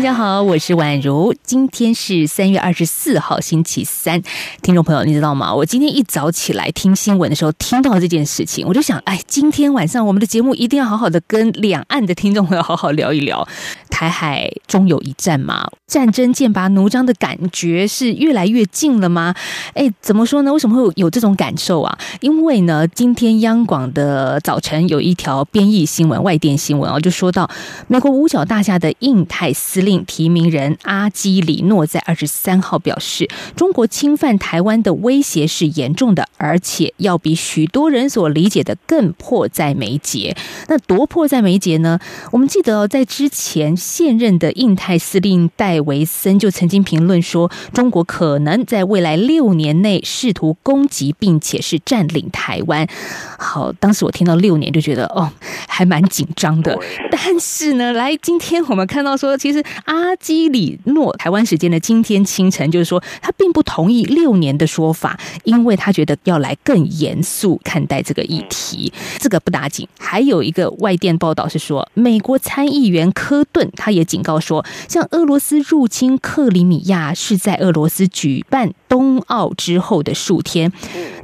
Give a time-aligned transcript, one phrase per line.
[0.00, 1.34] 大家好，我是宛如。
[1.42, 4.22] 今天是三月二十四号，星期三。
[4.62, 5.54] 听众朋友，你知道吗？
[5.54, 13.46] 我今天一早起来听新闻的时候，听到这件事情，我就想，哎，今天晚上我们的节目一定要好好的跟两岸的听众朋友好好聊一聊。
[13.90, 15.68] 台海终有一战吗？
[15.90, 19.34] 战争剑拔弩张的感觉是越来越近了吗？
[19.74, 20.52] 哎，怎么说呢？
[20.52, 21.98] 为什么会有这种感受啊？
[22.20, 27.50] 因为呢，今天央广的早晨有一条编译新闻，外电新闻啊，就说到
[27.88, 29.80] 美国五角大厦的印太司。
[29.80, 40.36] 令提名人阿基里诺在二十三号表示，中国侵犯台湾的威胁是严重的，而且要比许多人所理解的更迫在眉睫。
[40.68, 41.98] 那多迫在眉睫呢？
[42.30, 52.86] 我们记得在之前现任的印太司令戴维森就曾经评论说，中国可能在未来六年内试图攻击并且是占领台湾。
[53.38, 55.30] 好，当时我听到六年就觉得哦，
[55.68, 56.78] 还蛮紧张的。
[57.10, 59.64] 但是呢，来今天我们看到说，其实。
[59.84, 68.92] 阿基里诺台湾时间的今天清晨，就是说他并不同意六年的说法，因为他觉得要来更严肃看待这个议题。
[69.18, 80.72] 这个不打紧，还有一个外电报道是说，美国参议员科顿他也警告说，像俄罗斯入侵克里米亚是在俄罗斯举办冬奥之后的数天。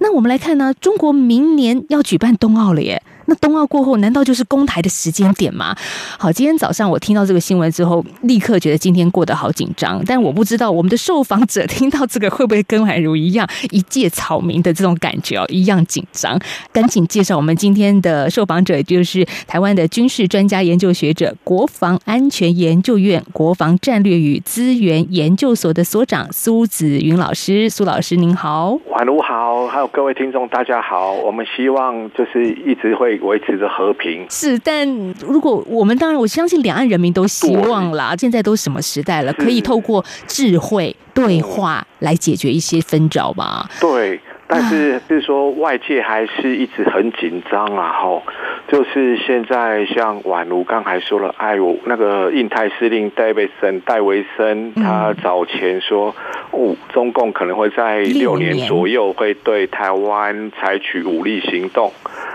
[0.00, 3.02] 那我们来看呢，中国明年要举办冬奥了耶。
[3.26, 5.74] 那冬奥过后，难道就是公台的时间点吗？
[6.18, 10.02] 好，今天早上我听到这个新闻之后，立刻觉得今天过得好紧张。
[10.06, 16.38] 但我不知道我们的受访者 听到这个会不会跟宛如一样一介草民的这种感觉哦，一样紧张。
[16.72, 27.68] 赶紧介绍我们今天的受访者，就是台湾的军事专家研究学者、国防安全研究院国防战略与资源研究所的所长苏子云老师。
[27.68, 31.12] 苏老师您好，宛如好，还有各位听众大家好。
[31.12, 33.15] 我们希望就是一直会。
[33.20, 34.88] 维持着和平是，但
[35.20, 38.14] 如果我们当然，我相信两岸人民都希望啦。
[38.16, 43.68] 现在都什么时代了，可以透过智慧对话来解决一些纷扰吧？
[43.80, 47.92] 对，但是就是说，外界还是一直很紧张啊！
[48.00, 48.22] 吼，
[48.68, 56.14] 就是现在像宛如刚才说了，哎，我那个印太司令戴维森，戴维森他早前说，
[56.52, 61.92] 哦，中共可能会在六年左右会对台湾采取武力行动，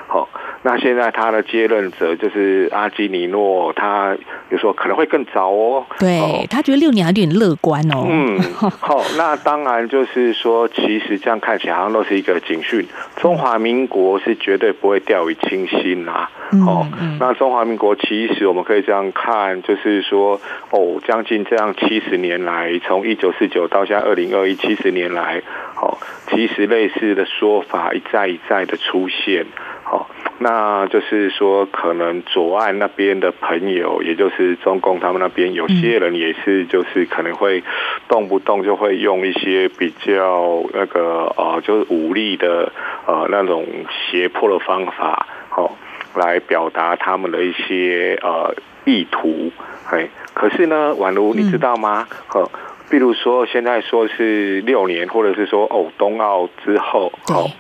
[0.08, 0.28] 好。
[0.64, 4.16] 那现在他的接任者就是阿基尼诺，他
[4.52, 5.84] 就说可能会更早哦。
[5.98, 8.06] 对、哦、他觉得六年还有点乐观哦。
[8.08, 8.40] 嗯，
[8.80, 12.88] 好，那当然就是说，其实这样看起来好像都是一个警讯。
[13.18, 16.28] 中华民国是绝对不会掉以轻心呐。
[16.66, 16.88] 哦，
[17.20, 20.42] 那中华民国其实我们可以这样看，就是说，
[20.72, 25.42] 哦，将近这样七十年来，从一九四九到现在二零二一七十年来，
[25.80, 25.98] 哦，
[26.28, 29.46] 其实类似的说法一再一再的出现。
[29.92, 30.10] 好，
[30.40, 37.62] 那就是说，可能左岸那边的朋友，也就是中共他们那边，有些人也是，就是可能会
[38.08, 42.72] 动不动就会用一些比较那个呃，就是武力的
[43.06, 45.76] 呃那种胁迫的方法，好，
[46.16, 49.52] 来表达他们的一些呃意图。
[49.86, 52.08] 嘿，可是呢，宛如你知道吗？
[52.34, 52.50] 呃，
[52.90, 57.52] 比如说现在说是六年，或者是说哦，冬奥之后，哦。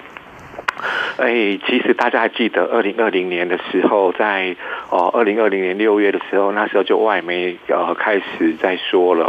[1.17, 4.55] 哎，其实大家还记得二零二零年的时候，在
[4.89, 9.25] 哦二零二零年六月的时候，那时候就外媒呃开始在说了，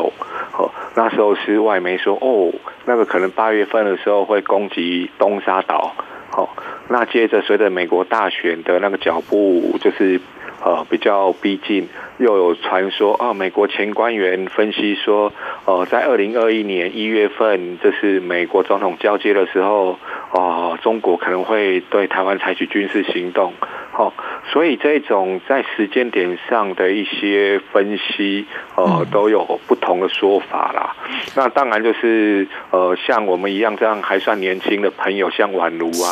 [0.57, 2.53] 哦，那时候是外媒说哦，
[2.87, 5.95] 那个可能八月份的时候会攻击东沙岛，
[6.31, 6.57] 好，
[6.89, 10.21] 那接着随着美国大选的那个脚步，就是
[10.65, 15.33] 呃比较逼近，又有传说啊，美国前官员分析说，
[15.65, 19.99] 呃，在二零二一年一月份，这是美国总统交接的时候。
[20.35, 23.53] 哦，中国可能会对台湾采取军事行动，
[23.93, 24.15] 好，
[24.51, 28.45] 所以这种在时间点上的一些分析，
[28.75, 30.95] 呃，都有不同的说法啦。
[31.37, 36.11] 那当然就是，呃，像我们一样这样还算年轻的朋友，像宛如啊，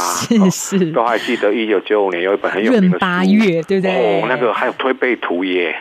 [0.50, 4.22] 是是，都还记得一九九五年有一本很有名的书，八月，对不对？
[4.22, 5.74] 哦，那个还有推背图耶。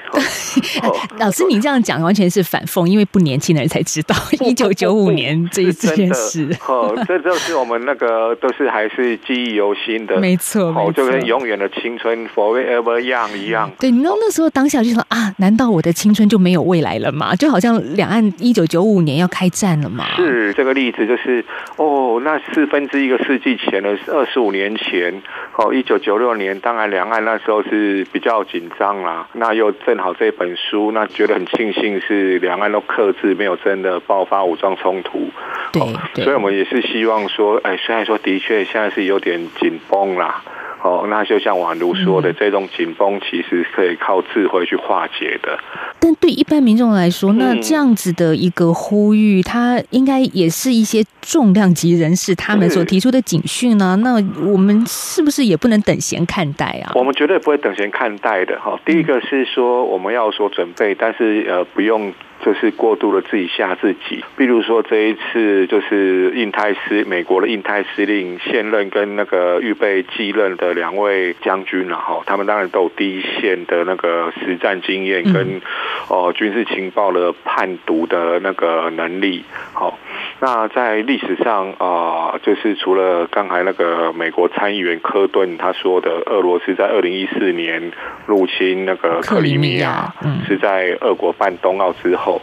[1.19, 6.49] 老师，你这样讲完全是反讽，因为不年轻的人才知道 一九九五年这一件事。
[6.67, 8.35] 哦，这就是我们那个。
[8.41, 13.69] 都是还是记忆犹新的，没错，哦，就跟永远的青春风 forever young 一样。
[13.77, 17.35] 对，你知道那时候当下就说啊，难道我的青春就没有未来了吗？
[17.35, 20.05] 就好像两岸一九九五年要开战了嘛。
[20.15, 21.43] 是这个例子，就是
[21.75, 25.21] 哦，那四分之一个世纪前的二十五年前，
[25.57, 29.27] 哦，一九九六年，当然两岸那时候是比较紧张啦。
[29.33, 35.29] 那又正好这本书，那觉得很庆幸是两岸都克制，没有真的爆发武装冲突。
[35.73, 35.81] 对，
[36.13, 40.41] 对，所以我们也是希望说，哎，虽然说的确现在是有点紧绷啦。
[40.81, 45.59] 哦，那就像婉如说的，嗯、这种紧绷其实可以靠智慧去化解的。
[45.99, 53.97] 但对一般民众来说，那这样子的一个呼吁，它应该也是一些重量级人士他们所提出的警讯呢？
[53.97, 54.13] 那
[54.49, 56.93] 我们是不是也不能等闲看待啊？
[56.95, 58.57] 我们绝对不会等闲看待的。
[58.59, 62.13] 哈，第一个是说我们要所准备，但是呃不用。
[62.41, 75.61] 就是过度的自己吓自己，比如说这一次就是印太司美国的印太司令现任跟那个预备继任的两位将军，然后他们当然都有第一线的那个实战经验跟
[76.07, 79.43] 哦军事情报的判读的那个能力。
[79.73, 79.99] 好，
[80.41, 87.91] 那在历史上啊，就是除了刚才那个美国参议员科顿他说的，俄罗斯在二零一四年
[88.25, 90.13] 入侵那个克里米亚，
[90.47, 92.41] 是在俄国办冬奥之后。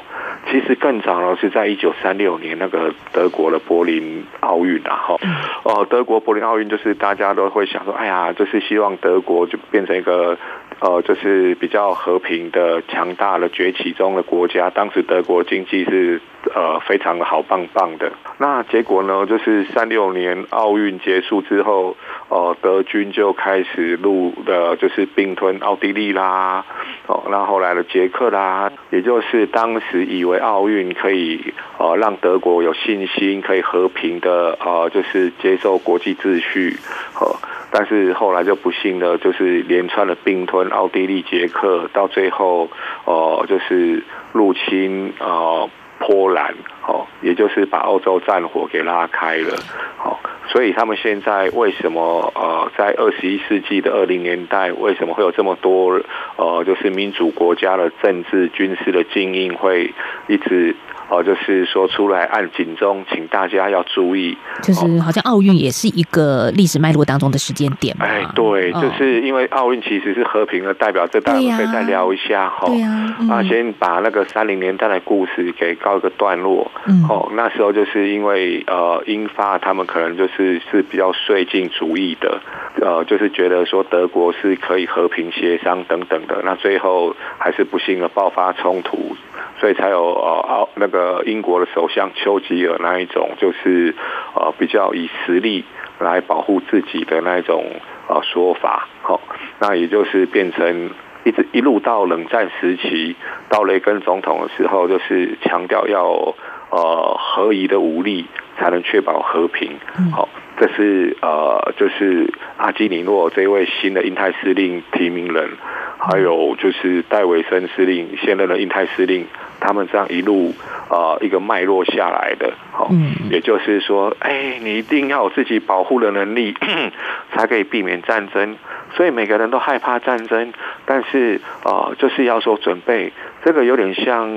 [0.48, 5.16] 其实更早呢，是在一九三六年那个德国的柏林奥运啊，哈，
[5.64, 10.36] 哦，德国柏林奥运就是大家都会想说，哎呀，就是希望德国就变成一个。
[10.80, 14.68] 呃，就是比较和平的、强大的崛起中的国家。
[14.70, 16.20] 当时德国经济是
[16.54, 18.12] 呃非常的好棒棒的。
[18.38, 21.96] 那结果呢，就是三六年奥运结束之后，
[22.28, 26.64] 呃，德军就开始入的，就是并吞奥地利啦，
[27.06, 36.76] 哦，那后来的捷克啦，也就是当时以为奥运可以呃让德国有信心，可以和平的呃，就是接受国际秩序，
[37.18, 37.34] 呃
[37.70, 42.70] 但是后来就不幸的，就是连串的并吞奥地利、捷克，到最后，
[43.04, 44.02] 哦、就是
[44.32, 45.68] 入侵呃
[45.98, 46.54] 波兰，
[46.86, 49.56] 哦，也就是把欧洲战火给拉开了，
[49.96, 56.00] 好，所以他们现在为什么呃，在二十一世纪的二零年代，为什么会有这么多
[56.36, 59.92] 呃，就是民主国家的政治、军事的精英会
[60.28, 60.74] 一直。
[61.08, 64.36] 哦，就是说出来按警钟，请大家要注意。
[64.62, 68.04] 就是好像奥运也是一个历史脉络当中的时间点嘛。
[68.06, 72.66] 哎，对，就是因为奥运其实是和平的代表，这待会可以再聊一下哈。
[72.66, 73.16] 对呀。
[73.30, 76.70] 啊，先把那个三零年代的故事给告一个段落。
[76.86, 77.04] 嗯。
[77.08, 82.40] 哦，那时候就是因为呃，英法他们可能就是是比较绥靖主义的，
[82.80, 89.16] 呃，就是觉得说德国是可以和平协商等等的，那最后还是不幸的爆发冲突。
[89.66, 93.92] 所以才有呃奥那个英国的首相丘吉尔那一种，就是
[94.36, 95.64] 呃比较以实力
[95.98, 97.64] 来保护自己的那一种
[98.08, 99.20] 呃说法，好，
[99.58, 100.90] 那也就是变成
[101.24, 103.16] 一直一路到冷战时期，
[103.48, 106.36] 到雷根总统的时候，就是强调要
[106.70, 108.26] 呃合宜的武力
[108.56, 109.80] 才能确保和平，
[110.12, 110.28] 好，
[110.60, 115.50] 这是呃就是阿基里诺这位新的印太司令提名人，
[115.98, 119.26] 还有就是戴维森司令现任的印太司令。
[119.58, 120.52] 他们这样一路
[120.90, 122.90] 呃一个脉络下来的，好，
[123.30, 126.54] 也就是说，哎，你一定要有自己保护的能力，
[127.32, 128.54] 才可以避免战争。
[128.92, 130.52] 所以每个人都害怕战争，
[130.84, 133.14] 但是呃，就是要说准备，
[133.46, 134.28] 这个有点像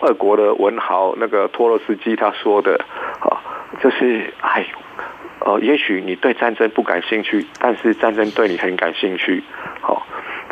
[0.00, 2.84] 俄国的文豪那个托洛斯基他说的，
[3.20, 3.38] 啊，
[3.80, 4.66] 就是哎，
[5.38, 9.44] 呃，也许你对战争不感兴趣，但是战争对你很感兴趣，
[9.80, 10.04] 好。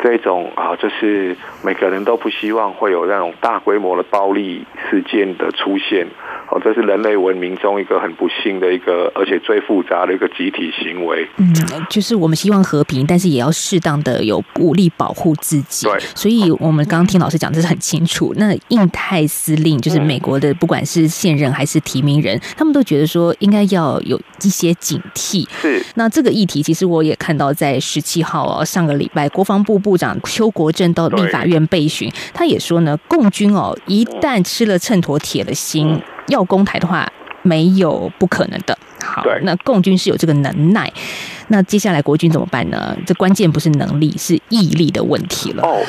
[0.03, 1.33] 这种啊，就是
[1.63, 6.05] 每个人都不希望会有那种大规模的暴力事件的出现。
[6.53, 11.27] 哦，这是人类文明中一个很不幸的一个，而且最复杂的一个集体行为。
[11.37, 11.47] 嗯，
[11.89, 15.87] 就是我们希望和平，但是也要适当的有武力保护自己。
[15.87, 18.33] 对，所以我们刚刚听老师讲，这是很清楚。
[18.37, 25.47] 那印太司令就是美国的，不管是现任还是提名人，他们都觉得说应该要有一些警惕。
[25.61, 25.81] 是。
[25.95, 29.93] 那这个议题，其实我也看到在十七号哦，上个礼拜，国防部部。
[29.93, 37.07] 部长邱国正到立法院备询，他也说呢，共军哦，一旦吃了秤砣铁了心，要攻台的话，
[37.41, 38.77] 没有不可能的。
[39.03, 40.91] 好，那共军是有这个能耐，
[41.49, 42.95] 那接下来国军怎么办呢？
[43.05, 45.61] 这关键不是能力，是毅力的问题了。
[45.61, 45.83] 哦，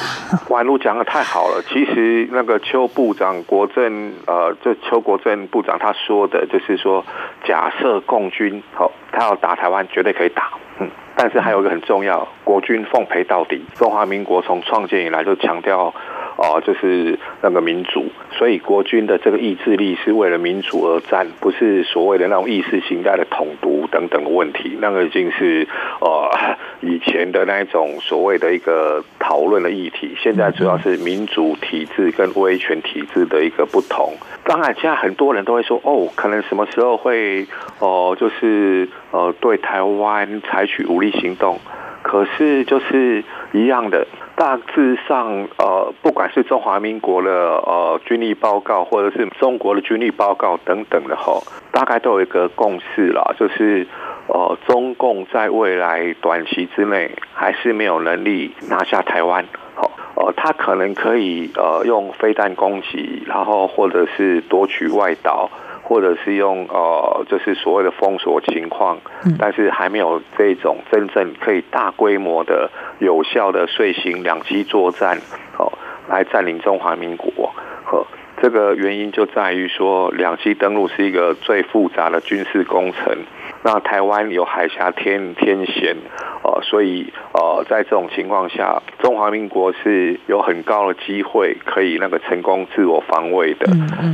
[0.48, 1.62] 婉如讲的太好了。
[1.62, 7.04] 其实那个邱部长国政，呃，就邱国政部长他说的，就是说，
[7.46, 10.50] 假设共军好，他要打台湾，绝对可以打。
[10.80, 10.90] 嗯。
[11.16, 13.64] 但是还有一个很重要，国军奉陪到底。
[13.76, 15.94] 中华民国从创建以来就强调，
[16.36, 24.76] 哦，就是那个民主，所以国军的这个意志力是为了民主而战，不是所谓的那种意识形态的统独等等的问题。
[24.80, 25.66] 那个已经是
[26.00, 26.28] 呃
[26.82, 34.14] 以前的那一种所谓的一个讨论的议题，现在主要是民主体制跟威权体制的一个不同。
[34.44, 37.46] 当然，现在很多人都会说，哦，可能什么时候会
[37.78, 41.58] 哦、就是呃对台湾采取武力行动。
[42.04, 44.06] 可是就是一样的，
[44.36, 51.42] 大致上，呃，不管是中华民国的呃军力报告，或者是中国的军力报告等等的吼，
[51.72, 53.86] 大概都有一个共识啦，就是
[54.28, 59.42] 呃，中共在未来短期之内还是没有能力拿下台湾，
[59.74, 65.50] 好，呃，他可能可以呃用飞弹攻击，然后或者是夺取外岛。
[65.84, 68.98] 或者是用呃，就是所谓的封锁情况，
[69.38, 75.18] 但是还没有这种真正可以大规模的、有效的遂行两栖作战，
[75.58, 75.70] 哦，
[76.08, 77.54] 来占领中华民国。
[77.84, 78.06] 呵，
[78.40, 83.18] 这个原因就在于说，两栖登陆是一个最复杂的军事工程。
[83.66, 85.96] 那台湾有海峡天天险，
[86.42, 93.66] 呃，所以呃，在这种情况下，中华民国是有很高的机会可以那个成功自我防卫的。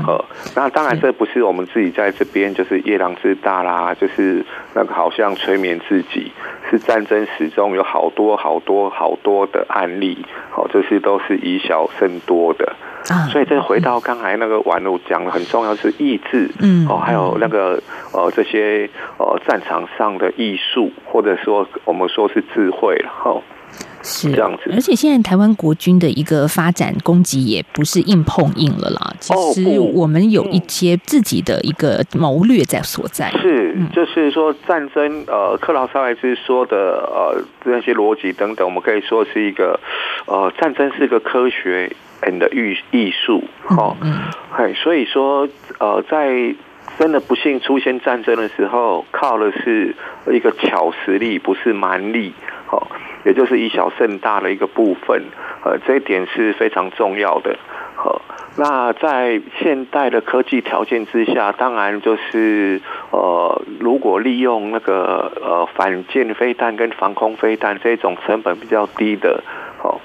[0.07, 6.30] 呃，那当然这不是我们自己在这边就是夜郎自大啦，就是那个好像催眠自己，
[6.71, 12.73] 是战争史中有好多好多好多的案例，好，这些都是以小胜多的。
[13.33, 23.40] 所以这回到刚才那个宛如讲的很重要是意志，嗯，哦，还有那个呃这些呃战场上的艺术，或者说我们说是智慧，了哈
[24.02, 24.70] 是这样子。
[24.73, 33.30] 而且现在台湾国军的一个发展攻击也不是硬碰硬了啦，其实我们有一些自己的一个谋略在所在。
[33.40, 39.78] 是，就是说战争呃，克劳萨维兹说的呃那些逻辑等等，我们可以说是一个
[40.26, 41.94] 呃战争是一个科学。
[42.38, 43.97] 的艺艺术，哦，
[44.52, 46.54] 嘿，所以说，呃，在
[47.00, 49.97] 真的不幸出现战争的时候，靠的是
[50.30, 52.35] 一个巧实力，不是蛮力，
[52.71, 52.87] 哦，
[53.25, 55.25] 也就是以小胜大的一个部分，
[55.64, 57.59] 呃，这一点是非常重要的，
[58.04, 58.21] 呃，
[58.59, 69.42] 那在现代的科技条件之下，当然就是，呃，如果利用那个呃反舰飞弹跟防空飞弹这种成本比较低的，
[69.83, 69.99] 哦。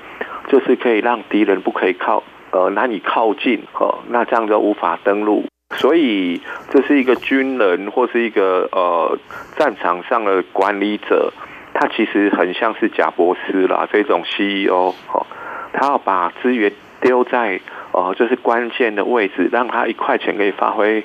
[0.47, 5.43] 就是可以让敌人不可以靠，呃，难以靠近，哦，那这样就无法登陆。
[5.77, 6.41] 所以
[6.71, 9.17] 这是一个军人或是一个呃
[9.57, 11.33] 战场上的管理者，
[11.73, 15.25] 他其实很像是贾伯斯啦，这种 CEO，哦，
[15.73, 17.59] 他要把资源丢在
[17.91, 21.03] 呃就是关键的位置，让他一块钱可以发挥。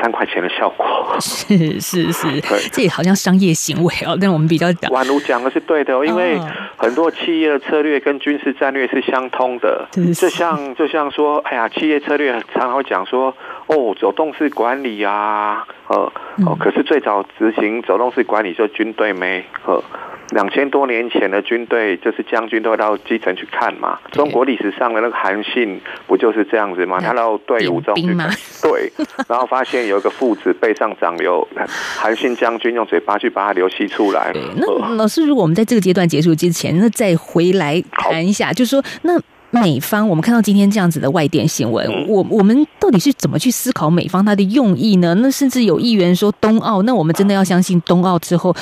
[0.00, 2.26] 三块钱的效果是是是，
[2.72, 4.16] 这也好像商业行为哦。
[4.18, 6.40] 但我们比较讲，宛如讲的是对的，因为
[6.78, 9.86] 很多企业的策略跟军事战略是相通的。
[9.92, 16.12] 就像就像说，哎呀，企业策略常常会讲说，哦，走动式管理啊，呃，
[16.46, 19.82] 哦，可是最早执行走动式管理就军队没，呃。
[20.30, 23.98] 两千多年前的军队，就是将军都会到基层去看嘛。
[24.12, 26.98] 中国历史上的那个韩信不就是这样子吗？
[26.98, 28.30] 他到队伍中去看，
[28.62, 28.90] 对，
[29.28, 31.46] 然后发现有一个父子背上长瘤，
[32.00, 34.32] 韩信将军用嘴巴去把它流吸出来。
[34.56, 39.20] 那老师，如果我们在这个阶段结束之前，那再回来谈一下，就是说那。
[39.52, 45.14] 美方，我们看到今天这样子的外电新闻，我我们到底是怎么去思考美方他的用意呢？
[45.18, 48.54] 那甚至有议员说冬奥，那我们真的要相信冬奥之后，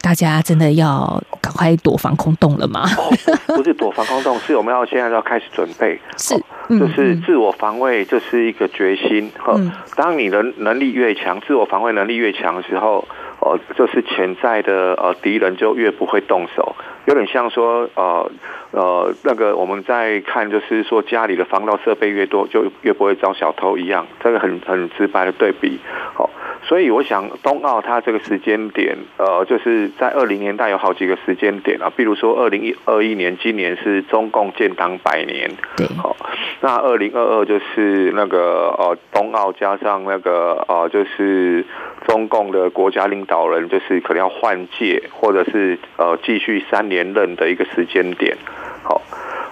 [0.00, 2.82] 大家真的要赶快躲防空洞了吗？
[2.98, 6.34] 哦，不是躲防空洞，是我们要现在要开始准备， 是，
[6.68, 9.30] 就是自我防卫，这是一个决心。
[9.46, 13.06] 嗯，当你的能力越强，自我防卫能力越强的时候。
[13.38, 16.74] 哦，就是潜在的呃敌人就越不会动手，
[17.06, 18.30] 有点像说呃
[18.72, 25.78] 呃那个我们在看，就是说家里的防盗设备越多，就越不会招小偷一样，这个很很直白的对比。
[26.14, 26.28] 好，
[26.62, 36.14] 所以我想冬奥它这个时间点，呃，就是在二零年代有好几个时间点啊，比如说二零一二一年，今年是中共建党百年，对，好，
[36.60, 41.64] 那二零二二就是那个呃冬奥加上那个呃就是
[42.06, 43.46] 中共的国家领导。
[43.46, 48.34] 人就是可能要换届，或者是呃继续三年连任的一个时间点。
[48.82, 49.02] 好，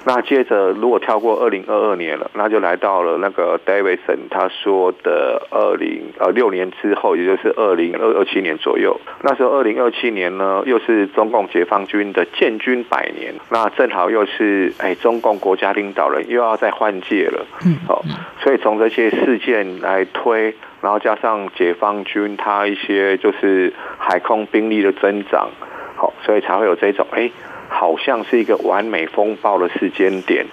[0.06, 8.98] 那接着如果跳过二零二二年了，那就来到了那个 Davidson 他说的二零呃六年之后，也就是二零二二七年左右。
[9.22, 17.44] 那时候二零二七年呢，又是中共解放军的建军百年，那正好又是哎中共国家领导人又要再换届了。
[17.66, 18.02] 嗯，好，
[18.40, 20.54] 所以从这些事件来推。
[20.84, 25.48] 然后加上解放军，他一些就是海空兵力的增长，
[25.96, 27.30] 好，所以才会有这种哎，
[27.68, 30.46] 好像是一个完美风暴的时间点，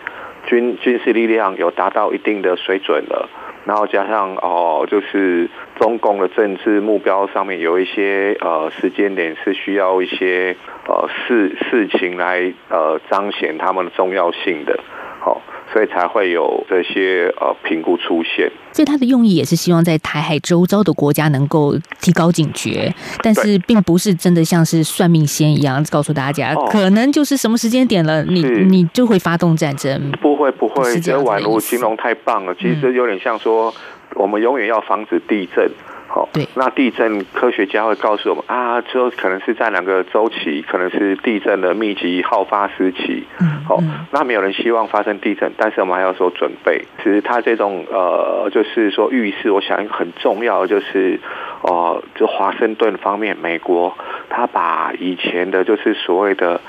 [0.45, 3.29] 军军事力量有达到一定的水准了，
[3.65, 10.55] 然后加上哦，就是中共的政治目标上面有一些呃时间点是需要一些
[10.87, 14.79] 呃事事情来呃彰显他们的重要性的，
[15.19, 15.41] 好、
[15.71, 18.51] 所以才会有这些呃评估出现。
[18.73, 30.11] 所以他的用意也是希望在台海周遭的国家能够提高警觉，但是并不是真的像是算命仙一样告诉大家，哦、可能就是什么时间点了，你你就会发动战争。
[30.21, 32.55] 不会不会，这宛如形容太棒了。
[32.55, 33.73] 其实有点像说，
[34.15, 35.69] 我们永远要防止地震。
[36.13, 43.25] 好，对，那地震科学家会告诉我们啊，就可能是在两个周期，可能是地震的密集好发时期。
[43.65, 46.83] 好，那没有人希望发生地震，但是我们还要做准备。
[46.97, 51.17] 其实他这种呃，就是说预示，我想一个很重要的就是，
[51.61, 53.95] 哦、呃，就华盛顿方面，美国
[54.29, 56.59] 他把以前的就是所谓的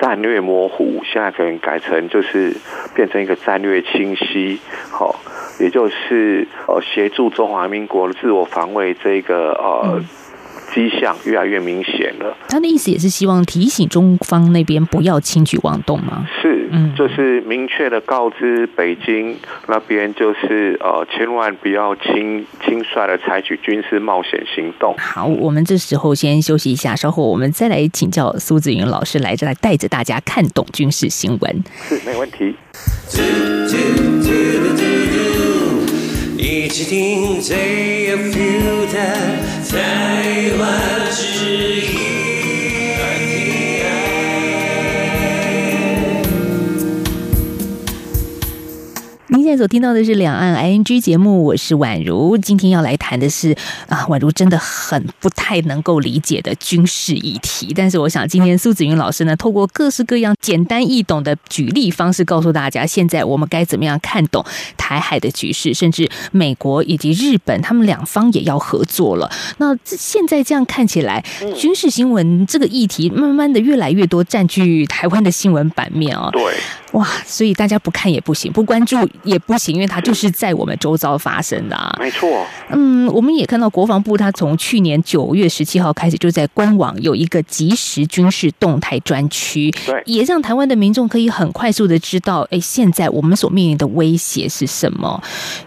[0.00, 2.56] 战略模糊，现在可能改成就是
[2.94, 4.60] 变成一个战略清晰。
[4.90, 5.20] 好。
[5.60, 10.02] 也就是呃，协助中华民国自我防卫这个呃
[10.74, 12.36] 迹象越来越明显了。
[12.48, 16.26] 他的意思也是希望提醒中方那边不要轻举妄动吗？
[16.42, 19.36] 是，嗯，就是明确的告知北京
[19.68, 24.94] 那边，就是呃，千万不要轻轻率的采取军事冒险行动。
[24.98, 31.64] 好，我们这时候先休息一下，稍后我们再来请教苏子云老师来这来带着大家看懂军事新闻。
[31.88, 32.54] 是，没问题。
[36.36, 38.98] 一起听最有 feel 的
[39.74, 41.50] 台湾之
[41.80, 42.04] 音。
[49.44, 52.38] 您现在所听到的是两岸 ING 节目，我是宛如。
[52.38, 53.54] 今天要来谈的是
[53.90, 57.70] 啊，宛如真的很不太能够理解的军事议题。
[57.76, 64.42] 但是，我想今天苏子云老师呢，透过各式各样简单易懂的举例方式，告诉大家现在我们该怎么样看懂
[64.78, 69.30] 台海的局势，甚至美国以及日本他们两方也要合作了。
[69.58, 71.22] 那现在这样看起来，
[71.54, 76.30] 军事新闻这个议题慢慢的越来越多占据台湾的新闻版面啊。
[76.32, 76.42] 对。
[76.92, 81.94] 哇，所以大家不看也不行，不关注 也不行，因为它就是在我们周遭发生的啊。
[81.98, 82.46] 没错。
[82.70, 95.22] 嗯，我们也看到国防部，它从去年九月十七号开始就在官网有一个即时军事动态专区，对，也让台湾的民众可以很快速的知道，哎，现在我们所面临的威胁是什么。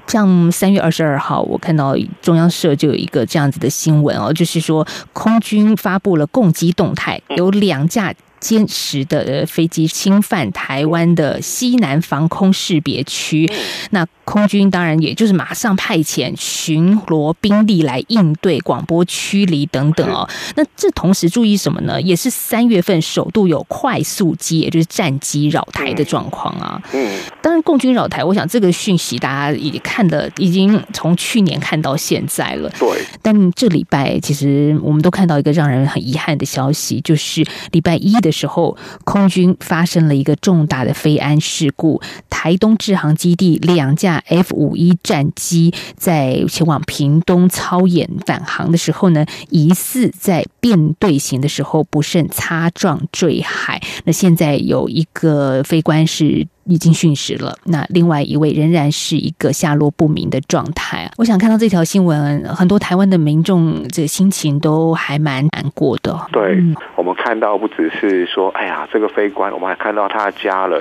[0.07, 8.13] 像三月二十二号，我看到中央社就有一个这样子的新闻哦，就是说空军发布了攻击动态，有两架。
[8.39, 13.51] 歼十的飞机侵犯台湾的西南防空识别区，
[13.91, 20.27] 那空军当然也就是马上派遣巡逻兵力来应对，广播驱离等等哦。
[20.55, 21.99] 那这同时注意什么呢？
[22.01, 26.81] 也是三月份首度有快速机，也就是战机扰台的状况啊。
[26.93, 32.69] 嗯，当然共军扰台，我想这个讯息大家已经看的已经从去年看到现在了。
[32.77, 32.87] 对，
[33.21, 38.26] 但这礼拜其实我们都看到一个让人很遗憾的消息，就是礼拜一的。
[38.27, 42.01] 的时候，空军发生了一个重大的飞安事故。
[42.29, 53.81] 台东志航基地两架 F 五一战机在前往屏东操演返航的时候呢，疑似在变队形的时候不慎擦撞坠海。
[54.03, 56.47] 那现在有一个飞官是。
[56.67, 61.09] 已经殉职了，那另外一位仍然是一个下落不明的状态。
[61.17, 66.19] 我想看到这条新闻，很多台湾的民众这个心情都还蛮难过的。
[66.31, 70.79] 对、嗯、我们看到，不只是说，哎呀，这个飞官，我们还看到他的家人，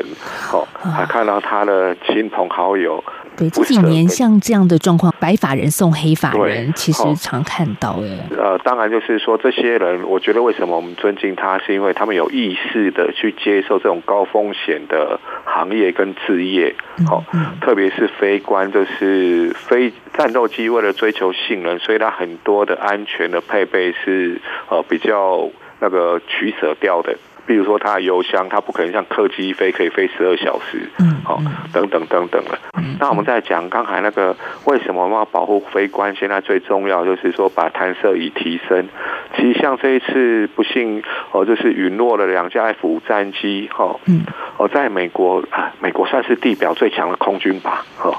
[0.52, 3.02] 哦，还看到他的亲朋好友。
[3.36, 8.18] 对，这几年像这样的状况，白发人送黑发人，其实常看到诶。
[8.36, 16.74] 呃，当然就是说，这些人，我觉得为什么我们尊敬他，是因为他们有意识的去接受这种高风险的行业跟职业。
[17.06, 27.14] 好、嗯嗯，特别是飞官，就是飞战斗机，为了追求性能，所以它很多的安全的配备是呃比较那个取舍掉的。
[27.46, 31.40] 比如说，它的油箱，它不可能像客机飞可以飞十二小时，嗯，好，
[31.72, 32.58] 等等等等的。
[32.98, 36.14] 那我们再讲刚才那个，为什么我们要保护飞官？
[36.16, 38.88] 现在最重要就是说，把弹射椅提升。
[39.36, 44.22] 其实像这一次不幸哦，就是陨落了两架 F 五战机，哈，嗯，
[44.56, 48.18] 哦，在美国啊，美国算是地表最强的空军吧，哈。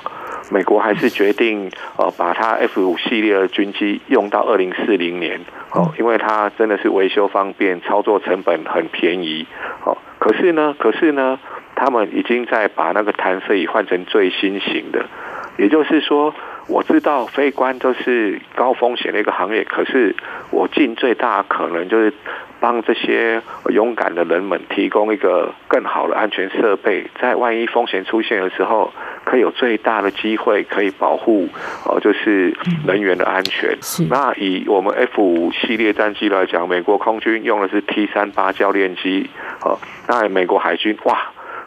[0.49, 9.45] 美国还是决定呃把它 F 五系列的军机用到二零四零年哦，因为它真的是维修方便，操作成本很便宜
[9.83, 9.97] 哦。
[10.19, 11.39] 可是呢，可是呢，
[11.75, 15.05] 他们已经在把那个弹射椅换成最新型的，
[15.57, 16.33] 也就是说，
[16.67, 20.15] 我知道飞官都是高风险的一个行业，可是
[20.49, 22.13] 我尽最大可能就是
[22.59, 28.91] 帮这些勇敢的人们提供一个更好的安全设备，在万一风险出现的时候，
[29.23, 31.47] 可以有最大的机会可以保护
[31.85, 33.77] 哦，就是人员的安全。
[34.09, 39.29] 那以我们 F 五系列战机来讲，美国空军用的是 T 三八教练机，
[39.63, 41.17] 哦，那美国海军哇。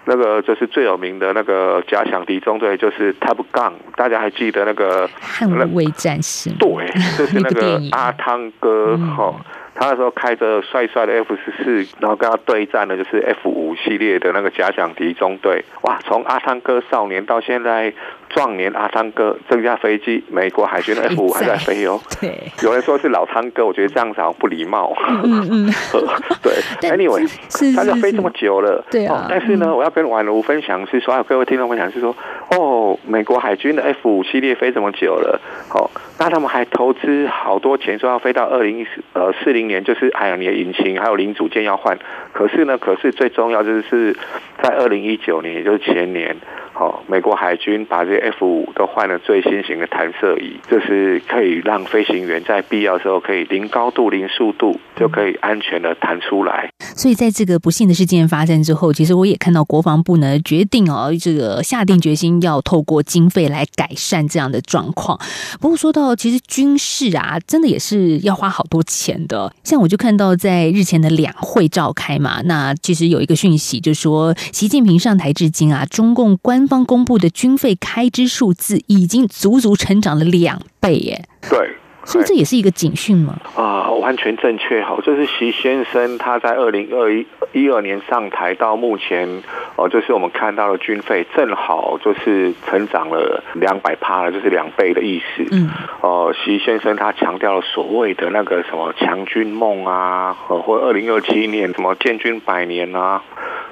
[0.06, 6.50] 那个就是最有名的那个假想敌中队，就是 Top Gun，大家还记得那个捍卫战士？
[6.58, 6.86] 对，
[7.18, 9.34] 就是那个阿汤哥哈。
[9.80, 15.64] 他那时候开着帅帅的 F 十四，然后跟他对战的就是 F 五系列的那个假想敌中队。
[15.80, 17.90] 哇，从阿汤哥少年到现在
[18.28, 21.98] 壮年阿汤哥，这架飞机美国海军的 F 五还在飞哦。
[22.20, 24.94] 对，有人说是老汤哥，我觉得这样子好像不礼貌。
[25.08, 25.74] 嗯嗯。
[26.44, 26.52] 对，
[26.90, 28.84] Anyway，他就飞这么久了。
[28.90, 29.28] 对啊。
[29.30, 32.14] 但是呢，我要跟宛如分享是说，还有各位听众分享是说，
[32.50, 35.40] 哦，美国海军的 F 五系列飞这么久了，
[35.72, 35.88] 哦，
[36.20, 39.70] 那他们还投资好多钱，说要飞到二零一四呃四零。
[39.70, 41.96] 年就是还有你的引擎，还有零组件要换。
[42.32, 44.16] 可是呢，可是最重要就是
[44.60, 46.36] 在二零一九年，也就是前年。
[46.74, 56.70] 哦，美国海军把这些 F 五都换了最新型的弹射椅，就是可以让飞行员在必要的时候可以零高度、零速度就可以安全的弹出来。
[56.96, 65.18] 所以在这个不幸的事件发生之后，其实我也看到国防部呢决定哦，这个下定决心要透过经费来改善这样的状况。
[65.60, 69.52] 不过说到其实军事啊，真的也是要花好多钱的。
[69.64, 81.24] 像我就看到在日前的两会召开嘛，那其实有一个讯息就是说，习近平上台至今啊，中共官官方公布的军费开支数字已经足足成长了两倍耶！
[81.48, 81.58] 对，
[82.04, 83.36] 所以这也是一个警讯吗？
[83.54, 84.82] 啊，完全正确。
[84.82, 89.42] 好，就是习先生他在二零二一一二年上台到目前
[89.76, 95.46] 哦，就是我们看到的军费正好就是成长了两百趴了，就是两倍的意思。
[95.52, 95.68] 嗯，
[96.00, 103.22] 哦，习先生他强调了所谓的那个什么强军梦啊，或二零二七年什么建军百年啊。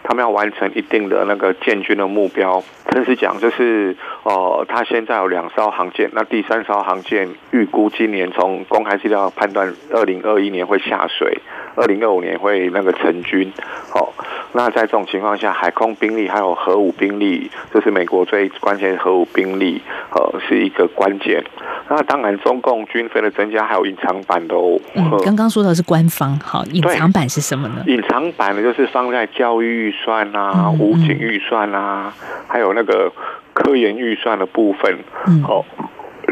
[0.01, 2.63] 他们要完成一定的那个建军的目标。
[2.91, 11.41] 真实讲，就是哦，他现在有两艘航舰，那第三艘航舰预估今年从公开资料判断，二零二一年会下水，
[11.77, 13.53] 二零二五年会那个成军。
[13.91, 14.13] 好，
[14.53, 21.45] 那在这种情况下，海空兵力还有核武兵力，就是美国最关键的核武兵力，呃，是一个关键。
[21.91, 24.79] 那当然，中共军费的增加还有隐藏版的哦。
[24.95, 27.83] 嗯，刚刚说的是官方，好，隐藏版是什么呢？
[27.87, 32.13] 隐藏版的就是放在教育预算啊、武警预算啊，
[32.47, 33.11] 还有那个
[33.55, 34.99] 科研预算的部分。
[35.27, 35.65] 嗯，好，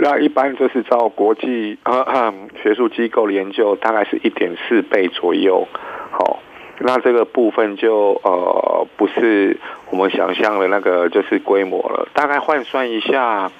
[0.02, 2.32] 那一般就是照国际啊
[2.62, 5.66] 学术机构的研究，大概是一点四倍左右。
[6.10, 6.40] 好，
[6.80, 9.58] 那这个部分就呃不是
[9.90, 13.50] 我们想象的那个就是规模了，大概换算一下。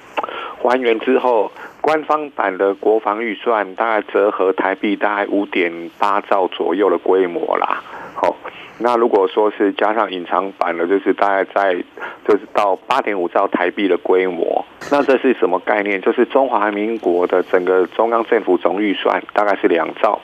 [0.59, 1.53] 还原之后，
[1.87, 7.81] 官方版的国防预算大概折合台币大概五点八兆左右的规模啦。
[8.13, 8.35] 好，
[8.81, 11.77] 那如果说是加上隐藏版的，就是大概在
[12.27, 14.65] 就是到八点五兆台币的规模。
[14.91, 16.03] 那这是什么概念？
[16.03, 20.21] 就是中华民国的整个中央政府总预算大概是两兆，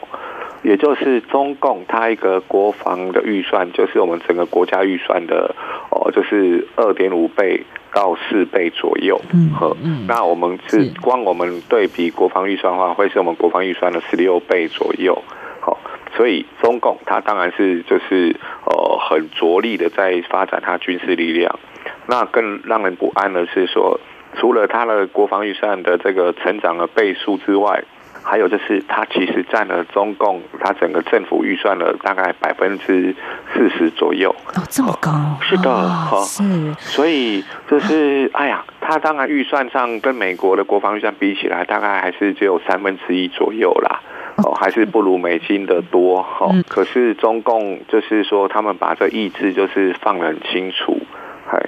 [0.63, 5.55] 也就是中共它一个国防的预算，就是我们整个国家预算的
[5.91, 7.65] 哦，就是二点五倍。
[7.95, 9.77] 到四倍左右，嗯，好，
[10.09, 15.23] 那我们是光我们对比国防预算的话，会是我们国防预算的十六倍左右，
[15.61, 15.79] 好，
[16.17, 21.61] 所以中共它当然是就是呃很着力的在发展它军事力量，
[22.07, 24.01] 那更让人不安的是说，
[24.37, 27.85] 除了它的国防预算的这个成长的倍数之外。
[28.23, 33.15] 还有就是，它其实占了中共它整个政府预算的大概百分之
[33.53, 34.35] 四十左右。
[34.55, 35.11] 哦，这么高？
[35.11, 35.91] 哦、是的，
[36.25, 36.75] 是。
[36.79, 44.01] 所以就是，哎呀，它当然预算上跟美国的国防预算比起来，大概还是只有三分之一左右啦。
[44.37, 46.23] 哦，还是不如美金的多。
[46.23, 50.99] 哈、嗯，可是中共就是说，他们把这意志就是放得很清楚。
[51.47, 51.61] 嗨，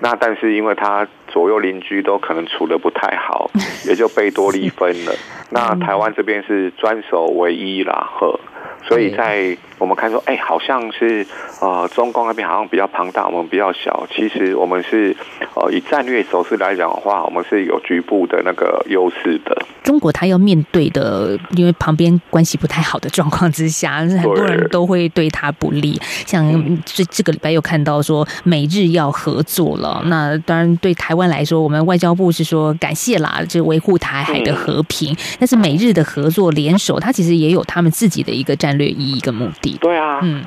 [0.00, 3.50] 那但是因为他左右邻居都可能处的不太好，
[3.88, 5.12] 也就贝多利分了。
[5.50, 8.38] 那台湾这边是专守唯一啦，呵，
[8.82, 11.26] 所以在我们看说，哎，好像是
[11.60, 14.06] 呃，中共那边好像比较庞大，我们比较小。
[14.10, 15.14] 其实我们是
[15.54, 19.56] 呃，以战略手势来讲的话，我们是有局部的那个优势的。
[19.82, 26.00] 中国它要面对的，因为旁边关系不太好的状况之下， 很多人都会对他不利。
[26.26, 26.44] 像
[26.84, 35.16] 这这个礼拜又看到说美日要合作了，那当然对台湾来说，我们外交部是说感谢啦，就维护台海的和平。
[35.38, 39.65] 但是美日的合作联手，它其实也有他们自己的一个战略意义跟目的。
[39.80, 40.44] 对啊，嗯，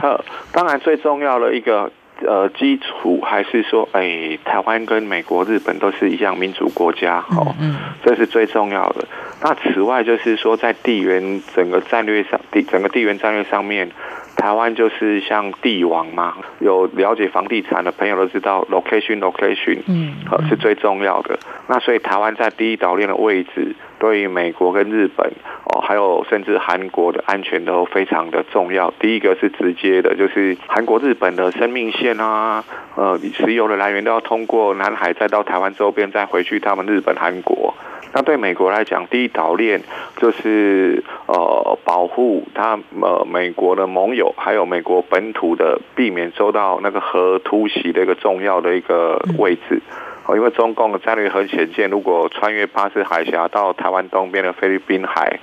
[0.52, 1.92] 当然最重要的一个
[2.26, 9.06] 呃基础还是说，哎，台湾跟美国、日本都是一样民主国家，哦，嗯，这是最重要的。
[9.42, 13.90] 那此外就是说，在地缘整个战略上，地整个地缘战略上面。
[14.36, 20.14] 台湾就是像帝王嘛，有了解房地产的朋友都知道，location location，嗯，
[20.48, 21.38] 是最重要的。
[21.68, 25.30] 那所以台湾在第一岛链的位置，对于美国跟日本
[25.66, 28.94] 哦，还有甚至韩国的安全都非常的重要。
[29.00, 32.64] 第一个是直接的，就是韩国、日本的生命线啊，
[32.96, 37.74] 呃，石油的来源都要通过南海，再到台湾周边，再回去他们日本、韩国。
[38.14, 39.82] 那对美国来讲，第一岛链
[40.18, 49.82] 就是呃保护他呃美国的盟友，还有美国本土的，避免受到那个核突袭的一个重要的一个位置。
[50.28, 55.40] 哦，因为中共的战略核潜舰如果穿越巴士海峡到台湾东边的菲律宾海。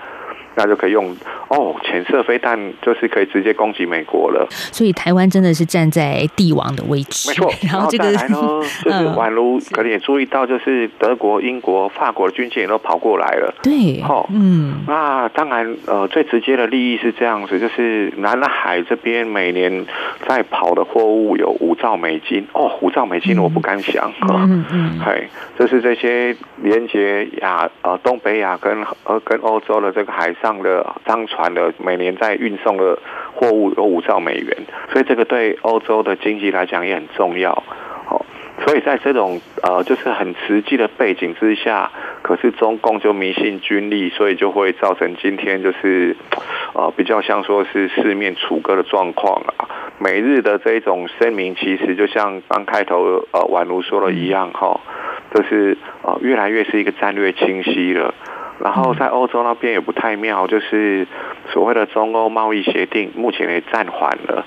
[0.56, 1.14] 那就可以用
[1.48, 4.46] 哦，潜射飞弹就是可以直接攻击美国了。
[4.50, 7.52] 所以台湾真的是站在帝王的位置，没错。
[7.70, 13.54] 然后这个然后呢， 就是宛如可能也注意到，就是德国、英国、法国的军舰也都跑过来了。
[13.62, 14.82] 对，哦，嗯。
[14.86, 19.84] 那当然，呃，最直接的利益是这样子，就是南海这边每年
[20.26, 24.10] 在跑的货物有五兆美金哦，五兆美金我不敢想。
[24.30, 25.00] 嗯嗯。
[25.04, 30.45] 嘿，就是这些连接亚呃东北亚跟呃跟欧洲的这个海上。
[30.46, 32.96] 上的商船的每年在运送的
[33.34, 34.56] 货物有五兆美元，
[34.92, 37.50] 所以这个对欧洲的经济来讲也很重要。
[38.08, 38.24] 哦，
[38.64, 41.90] 所以在这种呃就是很实际的背景之下，
[42.22, 46.16] 可是中共就迷信军力，所以就会造成今天就是
[46.74, 49.66] 呃比较像说是四面楚歌的状况啊。
[49.98, 54.80] 美日的这种声明，其实就像刚开头呃宛如说的一样哈，
[55.34, 58.14] 就是呃越来越是一个战略清晰了。
[58.58, 61.06] 然后在欧洲那边也不太妙，就是
[61.48, 64.44] 所谓的中欧贸易协定目前也暂缓了。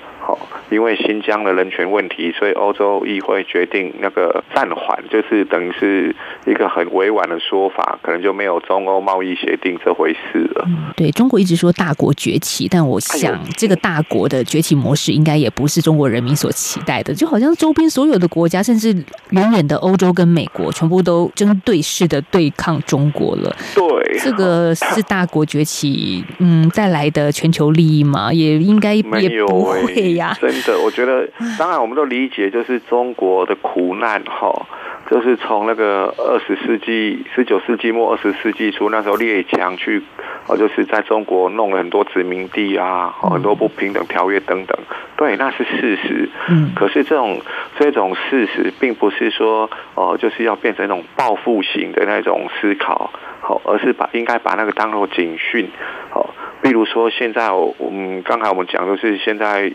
[0.69, 6.15] 因为新疆的人权问题，所以欧洲议会决定那个暂缓，就是等于是
[6.45, 10.65] 一个很委婉的说法，可能就没有中欧贸易协定这回事了。
[10.67, 18.93] 嗯，对，中国一直说大国崛起，但我想这个大国的崛起模式应该也不是中国人民所期待的，就好像周边所有的国家，甚至
[19.31, 23.55] 远远的欧洲跟美国，全部都针对式的对抗中国了。
[23.73, 28.31] 对，这个是大国崛起，嗯，带来的全球利益嘛？
[28.31, 29.03] 也应该也
[29.47, 30.35] 不会呀。
[30.39, 31.27] 的，我觉得
[31.57, 34.67] 当然我们都理解，就是中国的苦难哈，
[35.09, 40.03] 就是从那个二十世纪、十九世纪末、二十世纪初那时候列强去，
[40.47, 44.77] 哦，就是在中国弄了很多殖民地啊，很多不平等条约等等，
[45.17, 46.29] 对，那是事实。
[46.49, 47.41] 嗯，可是这种
[47.79, 55.69] 这种事实，并不是说哦，就是要变成一种报复型的那种思考，好，而是把应该把那个当做警讯，
[56.11, 59.71] 好，比如说现在我们刚才我们讲就是现在。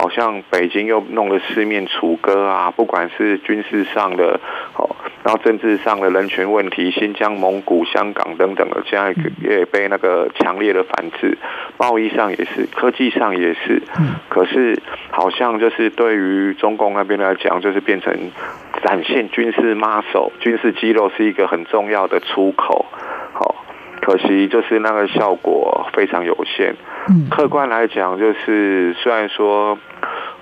[0.00, 4.38] 好像北京又弄了四面楚歌啊，不管是军事上的，
[4.76, 11.36] 哦，然后政治上的人权问题，新疆、蒙古、香港等等的，现在也被那个强烈的反制。
[11.78, 13.82] 贸易上也是，科技上也是。
[14.28, 14.80] 可是
[15.10, 18.14] 好像就是对于中共那边来讲，就是变成
[18.84, 22.86] 展现军事 muscle、军事肌肉是一个很重要的出口。
[24.08, 24.12] 好。
[24.12, 26.74] 可惜就是那个效果非常有限。
[27.30, 29.78] 客观来讲，就是虽然说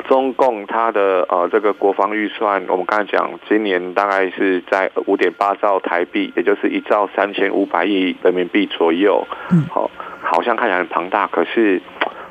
[0.08, 9.26] 中共它的呃这个国防预算，我们刚才讲今年大概是在五点八兆台币，也就是一兆三千五百亿人民币左右。
[9.70, 9.90] 好，
[10.22, 11.26] 好像看起来很庞大。
[11.26, 11.82] 可是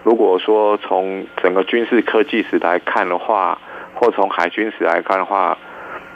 [0.03, 3.57] 如果说从整个军事科技史来看的话，
[3.93, 5.57] 或从海军史来看的话，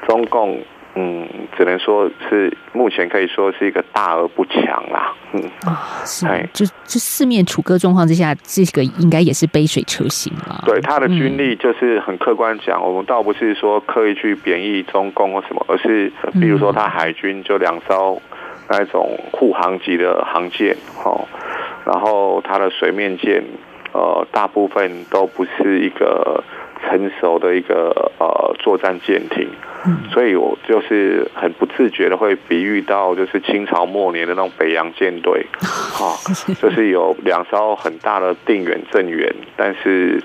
[0.07, 0.61] 中共。
[0.95, 5.13] 嗯，只能说是目前可以说是一个大而不强啦。
[5.31, 10.63] 嗯啊，是，就就四面楚歌状况之下，这个应该也是杯水车薪了。
[10.65, 18.19] 对，他的军力就是很客观讲，我们倒不是说刻意去贬义中共或什么，而是比如说他海军就两艘
[18.67, 20.75] 那种护航级的航舰，
[21.05, 21.27] 哦，
[21.85, 23.43] 然后他的水面舰，
[23.93, 26.43] 呃，大部分都不是一个。
[26.87, 29.47] 成熟的一个呃作战舰艇，
[30.11, 36.15] 所以我就是很不自觉的会比喻到，就是清朝末年的那种北洋舰队， 哈，
[36.59, 40.23] 就是有两艘很大的定远镇远，但是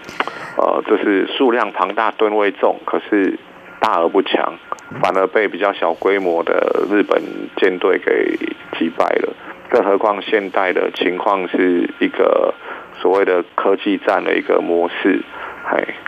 [0.56, 3.38] 呃，就是数量庞大，吨位重，可是
[3.80, 4.54] 大而不强，
[5.02, 7.20] 反而被比较小规模的日本
[7.56, 8.38] 舰队给
[8.78, 9.34] 击败了。
[9.68, 12.54] 更何况现代的情况是一个
[13.00, 15.20] 所谓的科技战的一个模式。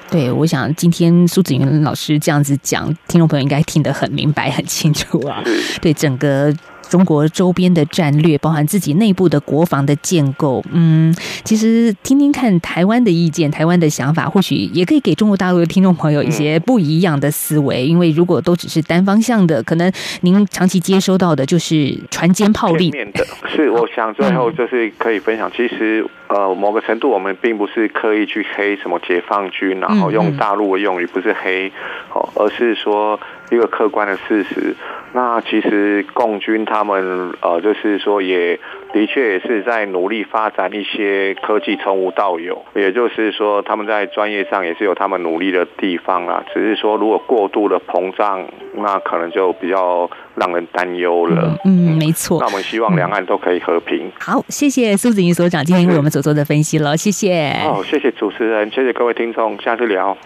[0.09, 5.43] 对，我想今天苏子云老师这样子讲，听众朋友应该听得很明白、很清楚啊。
[5.83, 6.55] 对整个
[6.89, 10.65] 中国周边的战略，包含自己内部的国防的建构。
[10.73, 17.87] 嗯，其实听听看台湾的意见，台湾的想法，或许也可以给中国大陆的听众朋友一些不一样的思维。
[17.87, 19.91] 因为如果都只是单方向的，可能
[20.23, 22.91] 您长期接收到的就是船坚炮利。
[22.91, 31.71] 面的是，我想最后就是可以分享，其实呃，某个程度我们并不是刻意去黑什么解放军，然后用大陆的用语不是黑，
[32.13, 33.19] 哦，而是说
[33.51, 34.75] 一个客观的事实。
[35.13, 38.59] 那其实共军他们呃，就是说也
[38.93, 46.45] 的确也是在努力发展一些科技从无到有，也就是说他们在专业上也是有他们努力的地方啦。
[46.53, 51.57] 只是说如果过度的膨胀，那可能就比较让人担忧了。
[51.65, 52.39] 嗯，嗯没错。
[52.41, 54.11] 那我们希望两岸都可以和平。
[54.21, 57.57] 好，谢谢苏子云所长今天为我们所做的分析了，谢谢。
[57.63, 60.17] 好，谢谢主持人，谢谢各位听众，下次聊。